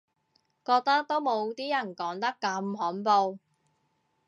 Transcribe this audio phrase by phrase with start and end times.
[0.65, 3.39] 覺得都冇啲人講得咁恐怖